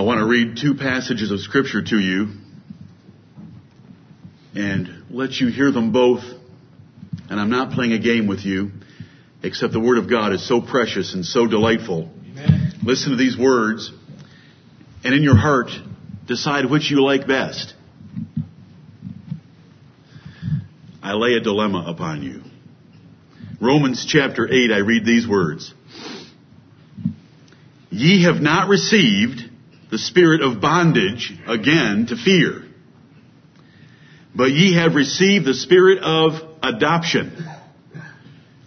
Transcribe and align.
I 0.00 0.02
want 0.02 0.20
to 0.20 0.24
read 0.24 0.56
two 0.56 0.76
passages 0.76 1.30
of 1.30 1.40
scripture 1.40 1.82
to 1.82 1.98
you 1.98 2.28
and 4.54 5.04
let 5.10 5.32
you 5.32 5.48
hear 5.48 5.70
them 5.70 5.92
both. 5.92 6.22
And 7.28 7.38
I'm 7.38 7.50
not 7.50 7.72
playing 7.72 7.92
a 7.92 7.98
game 7.98 8.26
with 8.26 8.40
you, 8.40 8.70
except 9.42 9.74
the 9.74 9.78
Word 9.78 9.98
of 9.98 10.08
God 10.08 10.32
is 10.32 10.48
so 10.48 10.62
precious 10.62 11.12
and 11.12 11.22
so 11.22 11.46
delightful. 11.46 12.08
Amen. 12.30 12.72
Listen 12.82 13.10
to 13.10 13.18
these 13.18 13.36
words, 13.36 13.92
and 15.04 15.14
in 15.14 15.22
your 15.22 15.36
heart, 15.36 15.68
decide 16.26 16.70
which 16.70 16.90
you 16.90 17.02
like 17.02 17.26
best. 17.26 17.74
I 21.02 21.12
lay 21.12 21.34
a 21.34 21.40
dilemma 21.40 21.84
upon 21.86 22.22
you. 22.22 22.40
Romans 23.60 24.06
chapter 24.08 24.50
8, 24.50 24.72
I 24.72 24.78
read 24.78 25.04
these 25.04 25.28
words. 25.28 25.74
Ye 27.90 28.22
have 28.22 28.40
not 28.40 28.68
received 28.68 29.49
the 29.90 29.98
spirit 29.98 30.40
of 30.40 30.60
bondage 30.60 31.32
again 31.46 32.06
to 32.06 32.16
fear, 32.16 32.64
but 34.34 34.50
ye 34.50 34.74
have 34.74 34.94
received 34.94 35.44
the 35.44 35.54
spirit 35.54 35.98
of 35.98 36.32
adoption, 36.62 37.44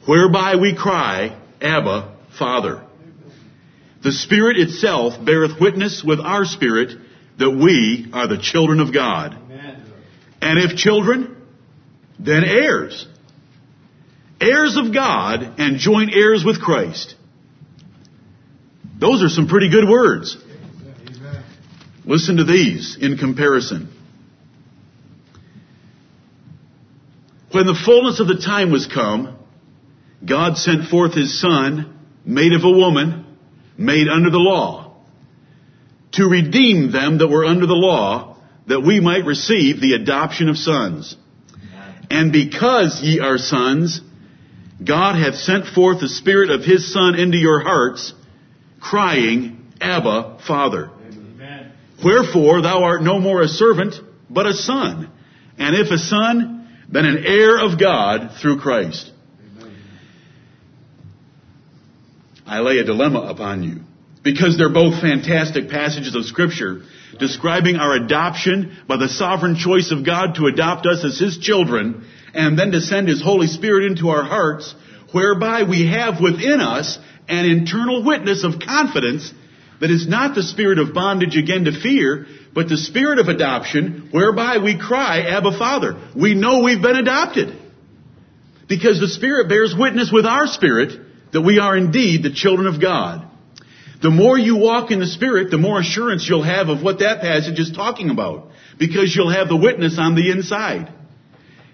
whereby 0.05 0.55
we 0.55 0.75
cry, 0.75 1.39
Abba, 1.61 2.15
Father. 2.37 2.83
The 4.03 4.11
Spirit 4.11 4.59
itself 4.59 5.13
beareth 5.23 5.61
witness 5.61 6.03
with 6.05 6.19
our 6.19 6.43
spirit 6.43 6.97
that 7.39 7.49
we 7.49 8.09
are 8.11 8.27
the 8.27 8.37
children 8.37 8.81
of 8.81 8.93
God. 8.93 9.37
And 10.41 10.59
if 10.59 10.75
children, 10.77 11.37
then 12.19 12.43
heirs. 12.43 13.07
Heirs 14.41 14.75
of 14.75 14.93
God 14.93 15.57
and 15.57 15.77
joint 15.77 16.11
heirs 16.13 16.43
with 16.45 16.61
Christ. 16.61 17.15
Those 18.99 19.23
are 19.23 19.29
some 19.29 19.47
pretty 19.47 19.69
good 19.69 19.87
words. 19.87 20.35
Listen 22.05 22.37
to 22.37 22.43
these 22.43 22.97
in 22.99 23.17
comparison. 23.17 23.89
When 27.51 27.65
the 27.65 27.79
fullness 27.85 28.19
of 28.19 28.27
the 28.27 28.41
time 28.43 28.71
was 28.71 28.87
come, 28.87 29.37
God 30.25 30.57
sent 30.57 30.89
forth 30.89 31.13
His 31.13 31.39
Son, 31.39 31.99
made 32.25 32.53
of 32.53 32.63
a 32.63 32.71
woman, 32.71 33.37
made 33.77 34.07
under 34.07 34.29
the 34.29 34.37
law, 34.37 34.95
to 36.13 36.25
redeem 36.25 36.91
them 36.91 37.19
that 37.19 37.27
were 37.27 37.45
under 37.45 37.65
the 37.65 37.73
law, 37.73 38.37
that 38.67 38.81
we 38.81 38.99
might 38.99 39.25
receive 39.25 39.81
the 39.81 39.93
adoption 39.93 40.49
of 40.49 40.57
sons. 40.57 41.15
And 42.09 42.31
because 42.31 43.01
ye 43.01 43.19
are 43.19 43.37
sons, 43.37 44.01
God 44.83 45.15
hath 45.15 45.35
sent 45.35 45.67
forth 45.67 45.99
the 45.99 46.09
Spirit 46.09 46.49
of 46.49 46.63
His 46.63 46.91
Son 46.91 47.15
into 47.15 47.37
your 47.37 47.61
hearts, 47.61 48.13
crying, 48.79 49.73
Abba, 49.79 50.39
Father. 50.45 50.89
Wherefore 52.03 52.61
thou 52.61 52.83
art 52.83 53.01
no 53.01 53.19
more 53.19 53.41
a 53.41 53.47
servant, 53.47 53.95
but 54.29 54.45
a 54.45 54.53
son. 54.53 55.11
And 55.57 55.75
if 55.75 55.91
a 55.91 55.97
son, 55.97 56.67
then 56.89 57.05
an 57.05 57.23
heir 57.25 57.59
of 57.59 57.79
God 57.79 58.31
through 58.41 58.59
Christ. 58.59 59.11
Amen. 59.59 59.75
I 62.45 62.59
lay 62.59 62.79
a 62.79 62.83
dilemma 62.83 63.21
upon 63.21 63.63
you. 63.63 63.81
Because 64.23 64.57
they're 64.57 64.73
both 64.73 65.01
fantastic 65.01 65.69
passages 65.69 66.15
of 66.15 66.25
scripture 66.25 66.83
describing 67.19 67.75
our 67.75 67.95
adoption 67.95 68.77
by 68.87 68.97
the 68.97 69.09
sovereign 69.09 69.55
choice 69.55 69.91
of 69.91 70.05
God 70.05 70.35
to 70.35 70.47
adopt 70.47 70.85
us 70.85 71.03
as 71.05 71.19
His 71.19 71.37
children 71.37 72.05
and 72.33 72.57
then 72.57 72.71
to 72.71 72.81
send 72.81 73.07
His 73.07 73.21
Holy 73.21 73.47
Spirit 73.47 73.85
into 73.85 74.09
our 74.09 74.23
hearts 74.23 74.73
whereby 75.11 75.63
we 75.63 75.87
have 75.87 76.21
within 76.21 76.59
us 76.59 76.97
an 77.27 77.45
internal 77.45 78.03
witness 78.03 78.43
of 78.43 78.59
confidence 78.59 79.31
that 79.83 79.91
is 79.91 80.07
not 80.07 80.33
the 80.33 80.43
spirit 80.43 80.79
of 80.79 80.93
bondage 80.93 81.35
again 81.35 81.65
to 81.65 81.77
fear, 81.77 82.25
but 82.53 82.69
the 82.69 82.77
spirit 82.77 83.19
of 83.19 83.27
adoption 83.27 84.07
whereby 84.11 84.59
we 84.59 84.79
cry, 84.79 85.23
Abba 85.23 85.57
Father. 85.59 86.09
We 86.15 86.35
know 86.35 86.61
we've 86.61 86.81
been 86.81 86.95
adopted. 86.95 87.53
Because 88.69 89.01
the 89.01 89.09
Spirit 89.09 89.49
bears 89.49 89.75
witness 89.77 90.09
with 90.09 90.25
our 90.25 90.47
spirit 90.47 91.01
that 91.33 91.41
we 91.41 91.59
are 91.59 91.75
indeed 91.75 92.23
the 92.23 92.31
children 92.31 92.73
of 92.73 92.81
God. 92.81 93.27
The 94.01 94.09
more 94.09 94.37
you 94.37 94.55
walk 94.55 94.89
in 94.91 94.99
the 94.99 95.05
Spirit, 95.05 95.51
the 95.51 95.57
more 95.57 95.81
assurance 95.81 96.29
you'll 96.29 96.43
have 96.43 96.69
of 96.69 96.81
what 96.81 96.99
that 96.99 97.19
passage 97.19 97.59
is 97.59 97.73
talking 97.75 98.09
about. 98.09 98.51
Because 98.79 99.13
you'll 99.13 99.33
have 99.33 99.49
the 99.49 99.57
witness 99.57 99.99
on 99.99 100.15
the 100.15 100.31
inside. 100.31 100.93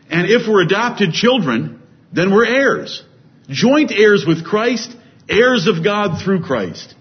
And 0.09 0.27
if 0.27 0.49
we're 0.49 0.63
adopted 0.63 1.13
children, 1.13 1.79
then 2.11 2.33
we're 2.33 2.47
heirs. 2.47 3.03
Joint 3.49 3.91
heirs 3.91 4.25
with 4.27 4.43
Christ, 4.43 4.95
heirs 5.29 5.67
of 5.67 5.83
God 5.83 6.23
through 6.23 6.41
Christ. 6.41 6.95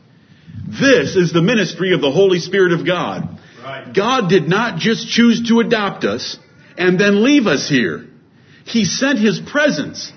This 0.69 1.17
is 1.17 1.33
the 1.33 1.41
ministry 1.41 1.95
of 1.95 2.03
the 2.03 2.11
Holy 2.11 2.41
Spirit 2.41 2.73
of 2.73 2.87
God. 2.87 3.41
Right. 3.63 3.95
God 3.95 4.29
did 4.29 4.49
not 4.49 4.79
just 4.79 5.09
choose 5.09 5.49
to 5.49 5.61
adopt 5.61 6.05
us 6.05 6.39
and 6.77 7.01
then 7.01 7.25
leave 7.25 7.47
us 7.47 7.69
here. 7.69 8.07
He 8.65 8.85
sent 8.85 9.19
His 9.19 9.41
presence 9.41 10.13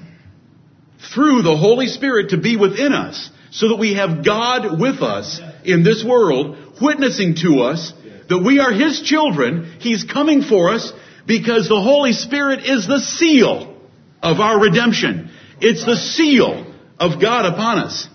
through 1.14 1.42
the 1.42 1.56
Holy 1.56 1.88
Spirit 1.88 2.32
to 2.32 2.38
be 2.38 2.58
within 2.58 2.92
us 2.92 3.30
so 3.52 3.70
that 3.70 3.78
we 3.78 3.94
have 3.96 4.26
God 4.26 4.80
with 4.80 5.02
us 5.02 5.40
in 5.64 5.84
this 5.84 6.04
world, 6.04 6.58
witnessing 6.82 7.36
to 7.36 7.62
us 7.62 7.94
that 8.28 8.44
we 8.46 8.60
are 8.60 8.74
His 8.74 9.02
children. 9.02 9.78
He's 9.80 10.04
coming 10.04 10.42
for 10.42 10.70
us 10.70 10.92
because 11.26 11.70
the 11.70 11.82
Holy 11.82 12.12
Spirit 12.12 12.66
is 12.66 12.88
the 12.88 13.00
seal 13.00 13.78
of 14.22 14.40
our 14.40 14.60
redemption. 14.60 15.32
It's 15.62 15.86
the 15.86 15.96
seal 15.96 16.74
of 17.00 17.22
God 17.22 17.46
upon 17.46 17.80
us. 17.80 18.08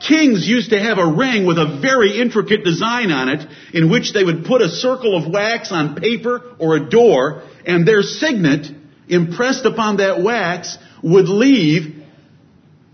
Kings 0.00 0.46
used 0.46 0.70
to 0.70 0.78
have 0.78 0.98
a 0.98 1.12
ring 1.12 1.46
with 1.46 1.58
a 1.58 1.78
very 1.80 2.20
intricate 2.20 2.64
design 2.64 3.10
on 3.10 3.28
it 3.28 3.46
in 3.74 3.90
which 3.90 4.12
they 4.12 4.22
would 4.22 4.44
put 4.44 4.62
a 4.62 4.68
circle 4.68 5.16
of 5.16 5.32
wax 5.32 5.72
on 5.72 5.96
paper 5.96 6.42
or 6.58 6.76
a 6.76 6.88
door 6.88 7.42
and 7.66 7.86
their 7.86 8.02
signet 8.02 8.66
impressed 9.08 9.64
upon 9.64 9.96
that 9.98 10.22
wax 10.22 10.78
would 11.02 11.28
leave 11.28 12.04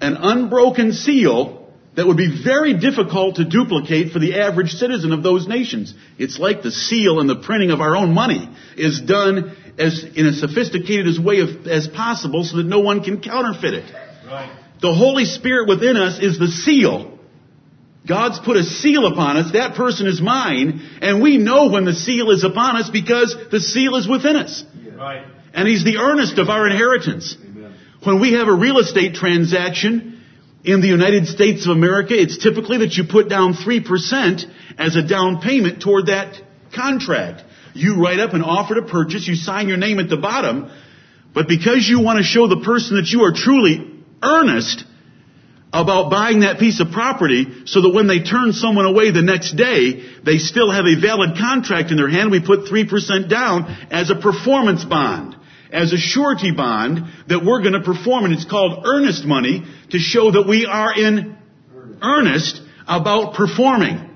an 0.00 0.16
unbroken 0.16 0.92
seal 0.92 1.64
that 1.96 2.06
would 2.06 2.16
be 2.16 2.42
very 2.42 2.74
difficult 2.78 3.36
to 3.36 3.44
duplicate 3.44 4.12
for 4.12 4.18
the 4.18 4.40
average 4.40 4.72
citizen 4.72 5.12
of 5.12 5.22
those 5.22 5.46
nations. 5.46 5.94
It's 6.18 6.38
like 6.38 6.62
the 6.62 6.72
seal 6.72 7.20
and 7.20 7.28
the 7.28 7.36
printing 7.36 7.70
of 7.70 7.80
our 7.80 7.94
own 7.94 8.12
money 8.12 8.48
is 8.76 9.00
done 9.00 9.56
as 9.78 10.04
in 10.14 10.26
a 10.26 10.32
sophisticated 10.32 11.06
as 11.06 11.18
way 11.18 11.40
of, 11.40 11.66
as 11.66 11.86
possible 11.88 12.44
so 12.44 12.56
that 12.56 12.66
no 12.66 12.80
one 12.80 13.02
can 13.02 13.20
counterfeit 13.20 13.74
it. 13.74 13.94
Right. 14.26 14.63
The 14.80 14.92
Holy 14.92 15.24
Spirit 15.24 15.68
within 15.68 15.96
us 15.96 16.18
is 16.18 16.38
the 16.38 16.48
seal. 16.48 17.18
God's 18.06 18.38
put 18.38 18.56
a 18.56 18.64
seal 18.64 19.06
upon 19.06 19.38
us. 19.38 19.52
That 19.52 19.76
person 19.76 20.06
is 20.06 20.20
mine. 20.20 20.82
And 21.00 21.22
we 21.22 21.38
know 21.38 21.70
when 21.70 21.84
the 21.84 21.94
seal 21.94 22.30
is 22.30 22.44
upon 22.44 22.76
us 22.76 22.90
because 22.90 23.34
the 23.50 23.60
seal 23.60 23.96
is 23.96 24.06
within 24.06 24.36
us. 24.36 24.62
Right. 24.94 25.24
And 25.54 25.66
He's 25.66 25.84
the 25.84 25.98
earnest 25.98 26.38
of 26.38 26.48
our 26.48 26.66
inheritance. 26.68 27.36
Amen. 27.40 27.74
When 28.02 28.20
we 28.20 28.34
have 28.34 28.48
a 28.48 28.54
real 28.54 28.78
estate 28.78 29.14
transaction 29.14 30.20
in 30.64 30.80
the 30.80 30.88
United 30.88 31.28
States 31.28 31.66
of 31.66 31.72
America, 31.72 32.14
it's 32.14 32.36
typically 32.36 32.78
that 32.78 32.94
you 32.94 33.04
put 33.04 33.28
down 33.28 33.54
3% 33.54 34.44
as 34.78 34.96
a 34.96 35.02
down 35.06 35.40
payment 35.40 35.80
toward 35.80 36.06
that 36.06 36.36
contract. 36.74 37.42
You 37.74 38.02
write 38.02 38.20
up 38.20 38.34
an 38.34 38.42
offer 38.42 38.74
to 38.74 38.82
purchase, 38.82 39.26
you 39.26 39.34
sign 39.34 39.68
your 39.68 39.76
name 39.76 39.98
at 39.98 40.08
the 40.08 40.16
bottom, 40.16 40.70
but 41.34 41.48
because 41.48 41.88
you 41.88 42.00
want 42.00 42.18
to 42.18 42.22
show 42.22 42.46
the 42.46 42.60
person 42.64 42.96
that 42.96 43.08
you 43.08 43.22
are 43.22 43.32
truly 43.32 43.93
earnest 44.24 44.84
about 45.74 46.08
buying 46.08 46.40
that 46.40 46.60
piece 46.60 46.78
of 46.80 46.92
property 46.92 47.66
so 47.66 47.82
that 47.82 47.90
when 47.90 48.06
they 48.06 48.20
turn 48.20 48.52
someone 48.52 48.86
away 48.86 49.10
the 49.10 49.22
next 49.22 49.56
day, 49.56 50.04
they 50.24 50.38
still 50.38 50.70
have 50.70 50.86
a 50.86 51.00
valid 51.00 51.36
contract 51.36 51.90
in 51.90 51.96
their 51.96 52.08
hand. 52.08 52.30
We 52.30 52.40
put 52.40 52.60
3% 52.70 53.28
down 53.28 53.64
as 53.90 54.08
a 54.08 54.14
performance 54.14 54.84
bond, 54.84 55.34
as 55.72 55.92
a 55.92 55.98
surety 55.98 56.52
bond 56.52 57.00
that 57.28 57.44
we're 57.44 57.60
going 57.60 57.72
to 57.72 57.82
perform. 57.82 58.24
And 58.24 58.34
it's 58.34 58.44
called 58.44 58.84
earnest 58.86 59.24
money 59.24 59.64
to 59.90 59.98
show 59.98 60.30
that 60.30 60.46
we 60.46 60.64
are 60.64 60.94
in 60.96 61.36
earnest 62.00 62.60
about 62.86 63.34
performing. 63.34 64.10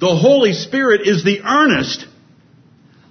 The 0.00 0.16
Holy 0.16 0.54
Spirit 0.54 1.06
is 1.06 1.24
the 1.24 1.42
earnest 1.42 2.06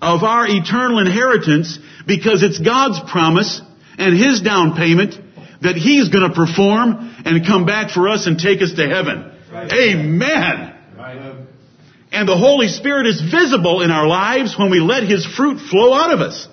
of 0.02 0.24
our 0.24 0.48
eternal 0.48 1.00
inheritance 1.00 1.78
because 2.08 2.42
it's 2.42 2.60
God's 2.60 3.00
promise 3.12 3.62
and 3.98 4.18
His 4.18 4.42
down 4.42 4.76
payment 4.76 5.16
that 5.62 5.76
He's 5.76 6.10
going 6.10 6.30
to 6.30 6.36
perform 6.36 7.16
and 7.26 7.46
come 7.46 7.66
back 7.66 7.92
for 7.92 8.08
us 8.10 8.28
and 8.28 8.38
take 8.40 8.62
us 8.62 8.74
to 8.74 8.88
heaven. 8.88 9.32
Right. 9.52 9.72
Amen. 9.72 10.76
Right. 10.98 11.46
And 12.12 12.30
the 12.30 12.38
Holy 12.38 12.68
Spirit 12.68 13.08
is 13.08 13.22
visible 13.22 13.82
in 13.82 13.92
our 13.92 14.08
lives 14.08 14.58
when 14.58 14.72
we 14.72 14.80
let 14.80 15.04
His 15.04 15.26
fruit 15.26 15.60
flow 15.60 15.94
out 15.94 16.14
of 16.14 16.22
us. 16.22 16.48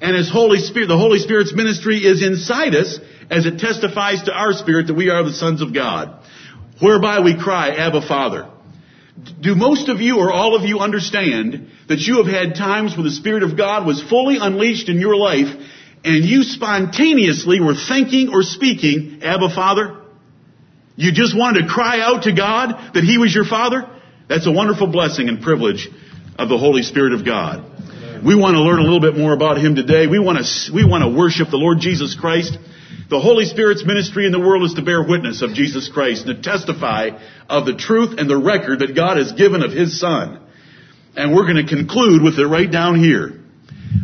And 0.00 0.16
His 0.16 0.30
Holy 0.30 0.58
Spirit, 0.58 0.88
the 0.88 0.98
Holy 0.98 1.18
Spirit's 1.18 1.54
ministry 1.54 1.98
is 1.98 2.22
inside 2.22 2.74
us 2.74 2.98
as 3.30 3.46
it 3.46 3.58
testifies 3.58 4.22
to 4.24 4.32
our 4.32 4.52
spirit 4.52 4.88
that 4.88 4.94
we 4.94 5.08
are 5.10 5.22
the 5.22 5.32
sons 5.32 5.62
of 5.62 5.72
God. 5.72 6.22
Whereby 6.80 7.20
we 7.20 7.38
cry, 7.38 7.70
Abba 7.76 8.06
Father. 8.06 8.50
Do 9.40 9.54
most 9.54 9.88
of 9.88 10.00
you 10.00 10.18
or 10.18 10.32
all 10.32 10.56
of 10.56 10.64
you 10.64 10.78
understand 10.78 11.68
that 11.88 11.98
you 11.98 12.22
have 12.22 12.26
had 12.26 12.54
times 12.54 12.96
where 12.96 13.04
the 13.04 13.10
Spirit 13.10 13.42
of 13.42 13.56
God 13.56 13.86
was 13.86 14.02
fully 14.02 14.38
unleashed 14.40 14.88
in 14.88 14.98
your 14.98 15.16
life 15.16 15.48
and 16.04 16.24
you 16.24 16.42
spontaneously 16.42 17.60
were 17.60 17.74
thinking 17.74 18.30
or 18.32 18.42
speaking, 18.42 19.20
Abba 19.22 19.54
Father, 19.54 20.00
you 20.96 21.12
just 21.12 21.36
wanted 21.36 21.62
to 21.62 21.68
cry 21.68 22.00
out 22.00 22.24
to 22.24 22.34
God 22.34 22.94
that 22.94 23.04
He 23.04 23.18
was 23.18 23.34
your 23.34 23.44
Father, 23.44 23.88
That's 24.28 24.46
a 24.46 24.52
wonderful 24.52 24.86
blessing 24.86 25.28
and 25.28 25.42
privilege 25.42 25.88
of 26.38 26.48
the 26.48 26.58
Holy 26.58 26.82
Spirit 26.82 27.12
of 27.12 27.24
God. 27.24 27.64
We 28.24 28.36
want 28.36 28.54
to 28.54 28.62
learn 28.62 28.78
a 28.78 28.82
little 28.82 29.00
bit 29.00 29.16
more 29.16 29.32
about 29.32 29.58
Him 29.58 29.74
today. 29.74 30.06
We 30.06 30.18
want 30.18 30.38
to, 30.38 30.72
we 30.72 30.84
want 30.84 31.02
to 31.04 31.18
worship 31.18 31.48
the 31.50 31.56
Lord 31.56 31.80
Jesus 31.80 32.14
Christ. 32.14 32.56
The 33.08 33.18
Holy 33.18 33.44
Spirit's 33.44 33.84
ministry 33.84 34.26
in 34.26 34.32
the 34.32 34.38
world 34.38 34.62
is 34.62 34.74
to 34.74 34.82
bear 34.82 35.02
witness 35.02 35.42
of 35.42 35.52
Jesus 35.52 35.88
Christ, 35.88 36.26
to 36.26 36.40
testify 36.40 37.10
of 37.48 37.66
the 37.66 37.74
truth 37.74 38.18
and 38.18 38.30
the 38.30 38.38
record 38.38 38.80
that 38.80 38.94
God 38.94 39.16
has 39.16 39.32
given 39.32 39.62
of 39.62 39.72
His 39.72 39.98
Son. 39.98 40.40
And 41.16 41.34
we're 41.34 41.50
going 41.50 41.66
to 41.66 41.74
conclude 41.74 42.22
with 42.22 42.38
it 42.38 42.46
right 42.46 42.70
down 42.70 43.02
here. 43.02 43.39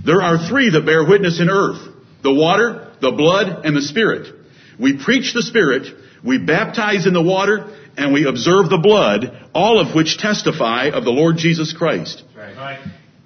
There 0.06 0.22
are 0.22 0.48
three 0.48 0.70
that 0.70 0.86
bear 0.86 1.04
witness 1.04 1.40
in 1.40 1.50
earth. 1.50 1.80
The 2.22 2.32
water, 2.32 2.92
the 3.00 3.10
blood, 3.10 3.66
and 3.66 3.76
the 3.76 3.82
Spirit. 3.82 4.32
We 4.78 5.02
preach 5.02 5.34
the 5.34 5.42
Spirit, 5.42 5.92
we 6.24 6.38
baptize 6.38 7.06
in 7.06 7.12
the 7.12 7.22
water, 7.22 7.76
and 7.96 8.12
we 8.12 8.26
observe 8.26 8.68
the 8.68 8.78
blood, 8.78 9.48
all 9.54 9.80
of 9.80 9.94
which 9.94 10.18
testify 10.18 10.90
of 10.92 11.04
the 11.04 11.10
Lord 11.10 11.36
Jesus 11.38 11.72
Christ. 11.72 12.22
Right. 12.36 12.78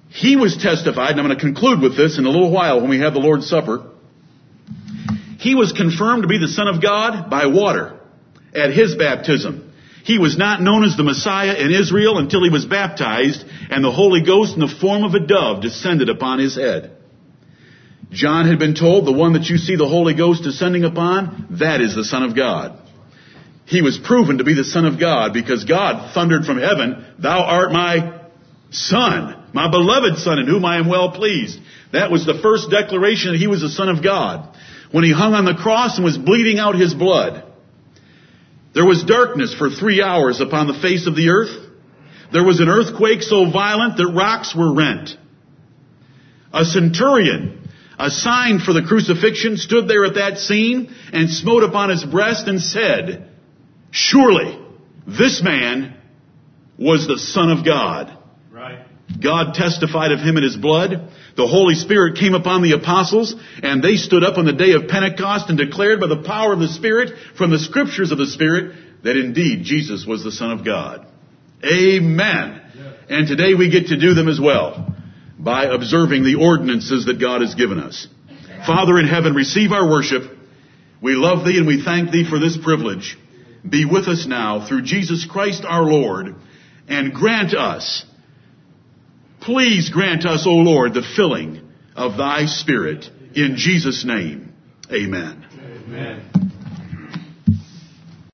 He 0.09 0.35
was 0.35 0.57
testified, 0.57 1.11
and 1.11 1.19
I'm 1.19 1.27
going 1.27 1.37
to 1.37 1.43
conclude 1.43 1.81
with 1.81 1.95
this 1.95 2.17
in 2.17 2.25
a 2.25 2.29
little 2.29 2.51
while 2.51 2.81
when 2.81 2.89
we 2.89 2.99
have 2.99 3.13
the 3.13 3.19
Lord's 3.19 3.47
Supper. 3.47 3.89
He 5.39 5.55
was 5.55 5.71
confirmed 5.71 6.23
to 6.23 6.27
be 6.27 6.37
the 6.37 6.47
Son 6.47 6.67
of 6.67 6.81
God 6.81 7.29
by 7.29 7.45
water 7.45 7.99
at 8.55 8.73
his 8.73 8.95
baptism. 8.95 9.70
He 10.03 10.17
was 10.17 10.37
not 10.37 10.61
known 10.61 10.83
as 10.83 10.97
the 10.97 11.03
Messiah 11.03 11.53
in 11.53 11.71
Israel 11.71 12.17
until 12.17 12.43
he 12.43 12.49
was 12.49 12.65
baptized 12.65 13.45
and 13.69 13.83
the 13.83 13.91
Holy 13.91 14.23
Ghost 14.23 14.55
in 14.55 14.59
the 14.59 14.67
form 14.67 15.03
of 15.03 15.13
a 15.13 15.19
dove 15.19 15.61
descended 15.61 16.09
upon 16.09 16.39
his 16.39 16.55
head. 16.55 16.97
John 18.11 18.47
had 18.47 18.59
been 18.59 18.75
told, 18.75 19.05
the 19.05 19.13
one 19.13 19.33
that 19.33 19.45
you 19.45 19.57
see 19.57 19.75
the 19.75 19.87
Holy 19.87 20.13
Ghost 20.13 20.43
descending 20.43 20.83
upon, 20.83 21.47
that 21.59 21.81
is 21.81 21.95
the 21.95 22.03
Son 22.03 22.23
of 22.23 22.35
God. 22.35 22.77
He 23.65 23.81
was 23.81 23.97
proven 23.97 24.39
to 24.39 24.43
be 24.43 24.53
the 24.53 24.65
Son 24.65 24.85
of 24.85 24.99
God 24.99 25.33
because 25.33 25.63
God 25.63 26.13
thundered 26.13 26.45
from 26.45 26.57
heaven, 26.57 27.05
Thou 27.19 27.39
art 27.39 27.71
my 27.71 28.21
Son, 28.69 29.49
my 29.53 29.69
beloved 29.69 30.17
Son 30.17 30.39
in 30.39 30.47
whom 30.47 30.65
I 30.65 30.77
am 30.77 30.89
well 30.89 31.11
pleased. 31.11 31.57
That 31.93 32.11
was 32.11 32.25
the 32.25 32.39
first 32.41 32.69
declaration 32.69 33.31
that 33.31 33.37
he 33.37 33.47
was 33.47 33.61
the 33.61 33.69
Son 33.69 33.87
of 33.87 34.03
God. 34.03 34.57
When 34.91 35.05
he 35.05 35.13
hung 35.13 35.33
on 35.33 35.45
the 35.45 35.55
cross 35.55 35.95
and 35.95 36.03
was 36.03 36.17
bleeding 36.17 36.59
out 36.59 36.75
his 36.75 36.93
blood, 36.93 37.50
there 38.73 38.85
was 38.85 39.03
darkness 39.03 39.53
for 39.53 39.69
three 39.69 40.01
hours 40.01 40.39
upon 40.39 40.67
the 40.67 40.79
face 40.79 41.07
of 41.07 41.15
the 41.15 41.29
earth. 41.29 41.69
There 42.31 42.43
was 42.43 42.59
an 42.59 42.69
earthquake 42.69 43.21
so 43.21 43.51
violent 43.51 43.97
that 43.97 44.07
rocks 44.07 44.55
were 44.55 44.73
rent. 44.73 45.09
A 46.53 46.63
centurion, 46.63 47.69
assigned 47.99 48.61
for 48.61 48.73
the 48.73 48.83
crucifixion, 48.83 49.57
stood 49.57 49.87
there 49.87 50.05
at 50.05 50.15
that 50.15 50.37
scene 50.37 50.93
and 51.11 51.29
smote 51.29 51.63
upon 51.63 51.89
his 51.89 52.03
breast 52.05 52.47
and 52.47 52.61
said, 52.61 53.29
Surely 53.91 54.57
this 55.05 55.41
man 55.43 55.97
was 56.77 57.07
the 57.07 57.19
Son 57.19 57.51
of 57.51 57.65
God. 57.65 58.17
God 59.19 59.53
testified 59.53 60.11
of 60.11 60.19
him 60.19 60.37
in 60.37 60.43
his 60.43 60.57
blood. 60.57 61.11
The 61.35 61.47
Holy 61.47 61.75
Spirit 61.75 62.17
came 62.17 62.33
upon 62.33 62.61
the 62.61 62.73
apostles 62.73 63.35
and 63.63 63.83
they 63.83 63.95
stood 63.95 64.23
up 64.23 64.37
on 64.37 64.45
the 64.45 64.53
day 64.53 64.73
of 64.73 64.87
Pentecost 64.87 65.49
and 65.49 65.57
declared 65.57 65.99
by 65.99 66.07
the 66.07 66.23
power 66.23 66.53
of 66.53 66.59
the 66.59 66.67
Spirit 66.67 67.13
from 67.37 67.51
the 67.51 67.59
scriptures 67.59 68.11
of 68.11 68.17
the 68.17 68.27
Spirit 68.27 68.75
that 69.03 69.17
indeed 69.17 69.63
Jesus 69.63 70.05
was 70.05 70.23
the 70.23 70.31
Son 70.31 70.51
of 70.51 70.65
God. 70.65 71.05
Amen. 71.63 72.61
And 73.09 73.27
today 73.27 73.53
we 73.53 73.69
get 73.69 73.87
to 73.87 73.99
do 73.99 74.13
them 74.13 74.27
as 74.27 74.39
well 74.39 74.95
by 75.37 75.65
observing 75.65 76.23
the 76.23 76.35
ordinances 76.35 77.05
that 77.05 77.19
God 77.19 77.41
has 77.41 77.55
given 77.55 77.79
us. 77.79 78.07
Father 78.65 78.99
in 78.99 79.07
heaven, 79.07 79.33
receive 79.33 79.71
our 79.71 79.89
worship. 79.89 80.23
We 81.01 81.13
love 81.15 81.45
thee 81.45 81.57
and 81.57 81.65
we 81.65 81.83
thank 81.83 82.11
thee 82.11 82.29
for 82.29 82.39
this 82.39 82.57
privilege. 82.57 83.17
Be 83.67 83.85
with 83.85 84.07
us 84.07 84.25
now 84.27 84.67
through 84.67 84.83
Jesus 84.83 85.25
Christ 85.25 85.63
our 85.67 85.83
Lord 85.83 86.35
and 86.87 87.13
grant 87.13 87.53
us 87.53 88.05
Please 89.41 89.89
grant 89.89 90.25
us, 90.25 90.45
O 90.45 90.53
Lord, 90.53 90.93
the 90.93 91.01
filling 91.01 91.67
of 91.95 92.17
thy 92.17 92.45
Spirit. 92.45 93.09
In 93.33 93.55
Jesus' 93.55 94.05
name, 94.05 94.53
amen. 94.91 95.45
Amen. 95.87 96.40